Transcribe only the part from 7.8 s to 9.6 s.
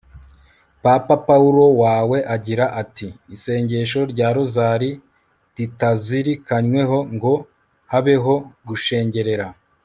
habeho gushengerera